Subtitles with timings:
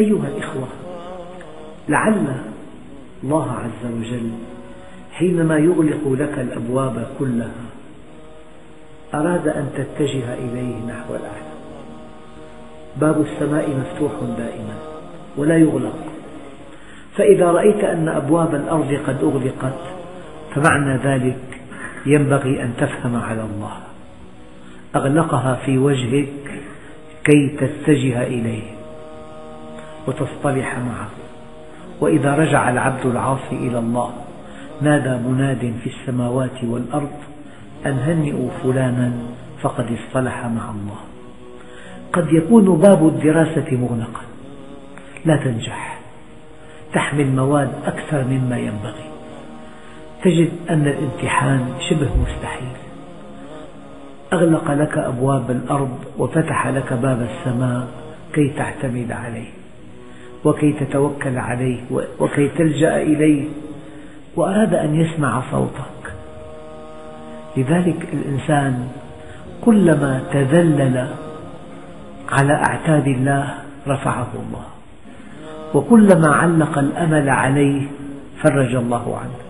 [0.00, 0.68] أيها الإخوة
[1.88, 2.36] لعل
[3.24, 4.30] الله عز وجل
[5.12, 7.62] حينما يغلق لك الأبواب كلها
[9.14, 11.50] أراد أن تتجه إليه نحو الأعلى.
[12.96, 14.74] باب السماء مفتوح دائما
[15.36, 15.98] ولا يغلق.
[17.16, 19.78] فإذا رأيت أن أبواب الأرض قد أغلقت
[20.54, 21.60] فمعنى ذلك
[22.06, 23.76] ينبغي أن تفهم على الله.
[24.96, 26.28] أغلقها في وجهك
[27.24, 28.79] كي تتجه إليه.
[30.06, 31.08] وتصطلح معه.
[32.00, 34.12] وإذا رجع العبد العاصي إلى الله
[34.82, 37.12] نادى مناد في السماوات والأرض
[37.86, 39.12] أن هنئوا فلانا
[39.62, 41.00] فقد اصطلح مع الله.
[42.12, 44.20] قد يكون باب الدراسة مغلقا.
[45.24, 46.00] لا تنجح.
[46.92, 49.10] تحمل مواد أكثر مما ينبغي.
[50.24, 52.76] تجد أن الامتحان شبه مستحيل.
[54.32, 57.88] أغلق لك أبواب الأرض وفتح لك باب السماء
[58.32, 59.59] كي تعتمد عليه.
[60.44, 61.80] وكي تتوكل عليه
[62.20, 63.48] وكي تلجأ إليه
[64.36, 66.12] وأراد أن يسمع صوتك.
[67.56, 68.88] لذلك الإنسان
[69.64, 71.08] كلما تذلل
[72.28, 73.54] على أعتاب الله
[73.86, 74.66] رفعه الله
[75.74, 77.82] وكلما علق الأمل عليه
[78.42, 79.49] فرج الله عنه.